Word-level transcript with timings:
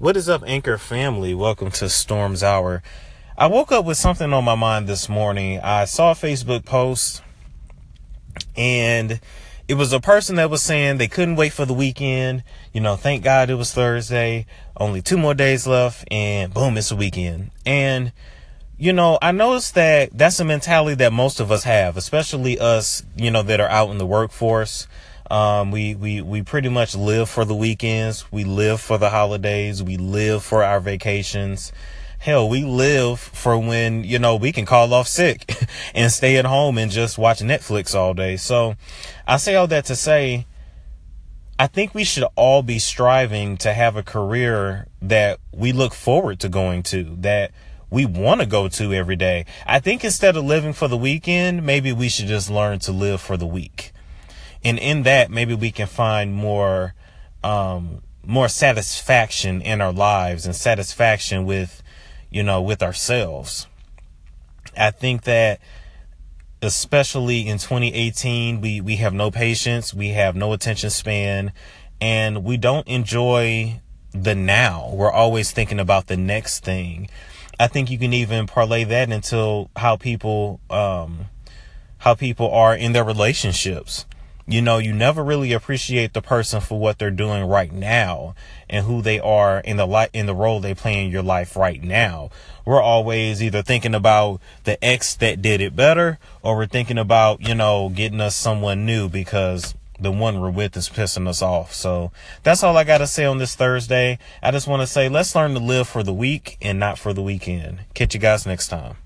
What 0.00 0.16
is 0.16 0.30
up, 0.30 0.42
Anchor 0.46 0.78
family? 0.78 1.34
Welcome 1.34 1.70
to 1.72 1.90
Storm's 1.90 2.42
Hour. 2.42 2.82
I 3.36 3.48
woke 3.48 3.70
up 3.70 3.84
with 3.84 3.98
something 3.98 4.32
on 4.32 4.44
my 4.44 4.54
mind 4.54 4.86
this 4.86 5.10
morning. 5.10 5.60
I 5.60 5.84
saw 5.84 6.12
a 6.12 6.14
Facebook 6.14 6.64
post 6.64 7.20
and 8.56 9.20
it 9.68 9.74
was 9.74 9.92
a 9.92 10.00
person 10.00 10.36
that 10.36 10.48
was 10.48 10.62
saying 10.62 10.96
they 10.96 11.06
couldn't 11.06 11.36
wait 11.36 11.52
for 11.52 11.66
the 11.66 11.74
weekend. 11.74 12.44
You 12.72 12.80
know, 12.80 12.96
thank 12.96 13.22
God 13.22 13.50
it 13.50 13.56
was 13.56 13.74
Thursday, 13.74 14.46
only 14.74 15.02
two 15.02 15.18
more 15.18 15.34
days 15.34 15.66
left, 15.66 16.08
and 16.10 16.54
boom, 16.54 16.78
it's 16.78 16.90
a 16.90 16.96
weekend. 16.96 17.50
And, 17.66 18.12
you 18.78 18.94
know, 18.94 19.18
I 19.20 19.32
noticed 19.32 19.74
that 19.74 20.16
that's 20.16 20.40
a 20.40 20.46
mentality 20.46 20.94
that 20.94 21.12
most 21.12 21.40
of 21.40 21.52
us 21.52 21.64
have, 21.64 21.98
especially 21.98 22.58
us, 22.58 23.02
you 23.16 23.30
know, 23.30 23.42
that 23.42 23.60
are 23.60 23.68
out 23.68 23.90
in 23.90 23.98
the 23.98 24.06
workforce. 24.06 24.88
Um, 25.30 25.70
we, 25.70 25.94
we, 25.94 26.20
we 26.20 26.42
pretty 26.42 26.68
much 26.68 26.96
live 26.96 27.30
for 27.30 27.44
the 27.44 27.54
weekends. 27.54 28.30
We 28.32 28.42
live 28.42 28.80
for 28.80 28.98
the 28.98 29.10
holidays. 29.10 29.80
We 29.80 29.96
live 29.96 30.42
for 30.42 30.64
our 30.64 30.80
vacations. 30.80 31.72
Hell, 32.18 32.48
we 32.48 32.64
live 32.64 33.20
for 33.20 33.56
when, 33.56 34.02
you 34.02 34.18
know, 34.18 34.34
we 34.36 34.50
can 34.50 34.66
call 34.66 34.92
off 34.92 35.06
sick 35.06 35.54
and 35.94 36.10
stay 36.10 36.36
at 36.36 36.44
home 36.44 36.78
and 36.78 36.90
just 36.90 37.16
watch 37.16 37.38
Netflix 37.38 37.94
all 37.94 38.12
day. 38.12 38.36
So 38.36 38.74
I 39.26 39.36
say 39.36 39.54
all 39.54 39.68
that 39.68 39.84
to 39.86 39.96
say, 39.96 40.46
I 41.58 41.68
think 41.68 41.94
we 41.94 42.04
should 42.04 42.24
all 42.34 42.62
be 42.62 42.78
striving 42.78 43.56
to 43.58 43.72
have 43.72 43.94
a 43.94 44.02
career 44.02 44.88
that 45.00 45.38
we 45.52 45.72
look 45.72 45.94
forward 45.94 46.40
to 46.40 46.48
going 46.48 46.82
to, 46.84 47.16
that 47.20 47.52
we 47.88 48.04
want 48.04 48.40
to 48.40 48.46
go 48.46 48.66
to 48.68 48.92
every 48.92 49.16
day. 49.16 49.46
I 49.64 49.78
think 49.78 50.04
instead 50.04 50.36
of 50.36 50.44
living 50.44 50.72
for 50.72 50.88
the 50.88 50.96
weekend, 50.96 51.64
maybe 51.64 51.92
we 51.92 52.08
should 52.08 52.26
just 52.26 52.50
learn 52.50 52.80
to 52.80 52.92
live 52.92 53.20
for 53.20 53.36
the 53.36 53.46
week. 53.46 53.92
And 54.64 54.78
in 54.78 55.04
that, 55.04 55.30
maybe 55.30 55.54
we 55.54 55.70
can 55.70 55.86
find 55.86 56.34
more, 56.34 56.94
um, 57.42 58.02
more 58.24 58.48
satisfaction 58.48 59.62
in 59.62 59.80
our 59.80 59.92
lives 59.92 60.44
and 60.46 60.54
satisfaction 60.54 61.44
with, 61.44 61.82
you 62.30 62.42
know, 62.42 62.60
with 62.60 62.82
ourselves. 62.82 63.66
I 64.76 64.90
think 64.90 65.22
that 65.22 65.60
especially 66.62 67.48
in 67.48 67.58
2018, 67.58 68.60
we, 68.60 68.80
we 68.80 68.96
have 68.96 69.14
no 69.14 69.30
patience. 69.30 69.94
We 69.94 70.08
have 70.10 70.36
no 70.36 70.52
attention 70.52 70.90
span 70.90 71.52
and 72.00 72.44
we 72.44 72.56
don't 72.56 72.86
enjoy 72.86 73.80
the 74.12 74.34
now. 74.34 74.90
We're 74.92 75.12
always 75.12 75.52
thinking 75.52 75.80
about 75.80 76.06
the 76.06 76.16
next 76.16 76.64
thing. 76.64 77.08
I 77.58 77.66
think 77.66 77.90
you 77.90 77.98
can 77.98 78.12
even 78.12 78.46
parlay 78.46 78.84
that 78.84 79.10
into 79.10 79.68
how 79.76 79.96
people, 79.96 80.60
um, 80.70 81.26
how 81.98 82.14
people 82.14 82.50
are 82.50 82.74
in 82.74 82.92
their 82.92 83.04
relationships 83.04 84.06
you 84.46 84.62
know, 84.62 84.78
you 84.78 84.92
never 84.92 85.22
really 85.22 85.52
appreciate 85.52 86.12
the 86.12 86.22
person 86.22 86.60
for 86.60 86.78
what 86.78 86.98
they're 86.98 87.10
doing 87.10 87.44
right 87.44 87.72
now 87.72 88.34
and 88.68 88.86
who 88.86 89.02
they 89.02 89.20
are 89.20 89.60
in 89.60 89.76
the 89.76 89.86
light, 89.86 90.10
in 90.12 90.26
the 90.26 90.34
role 90.34 90.60
they 90.60 90.74
play 90.74 91.04
in 91.04 91.10
your 91.10 91.22
life 91.22 91.56
right 91.56 91.82
now. 91.82 92.30
We're 92.64 92.82
always 92.82 93.42
either 93.42 93.62
thinking 93.62 93.94
about 93.94 94.40
the 94.64 94.82
ex 94.84 95.14
that 95.16 95.42
did 95.42 95.60
it 95.60 95.74
better 95.74 96.18
or 96.42 96.56
we're 96.56 96.66
thinking 96.66 96.98
about, 96.98 97.46
you 97.46 97.54
know, 97.54 97.88
getting 97.88 98.20
us 98.20 98.36
someone 98.36 98.86
new 98.86 99.08
because 99.08 99.74
the 100.00 100.10
one 100.10 100.40
we're 100.40 100.50
with 100.50 100.76
is 100.76 100.88
pissing 100.88 101.28
us 101.28 101.42
off. 101.42 101.72
So 101.72 102.10
that's 102.42 102.62
all 102.62 102.76
I 102.76 102.84
got 102.84 102.98
to 102.98 103.06
say 103.06 103.24
on 103.24 103.38
this 103.38 103.54
Thursday. 103.54 104.18
I 104.42 104.50
just 104.50 104.66
want 104.66 104.82
to 104.82 104.86
say 104.86 105.08
let's 105.08 105.34
learn 105.34 105.54
to 105.54 105.60
live 105.60 105.88
for 105.88 106.02
the 106.02 106.14
week 106.14 106.56
and 106.62 106.78
not 106.78 106.98
for 106.98 107.12
the 107.12 107.22
weekend. 107.22 107.80
Catch 107.94 108.14
you 108.14 108.20
guys 108.20 108.46
next 108.46 108.68
time. 108.68 108.96